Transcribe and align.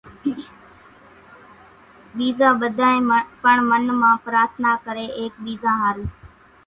ٻيزان 2.15 2.53
ٻڌانئين 2.61 3.21
پڻ 3.41 3.55
منَ 3.69 3.85
مان 3.99 4.15
پرارٿنا 4.25 4.71
ڪري 4.85 5.05
ايڪ 5.19 5.33
ٻيزا 5.43 5.71
ۿارُو 5.81 6.03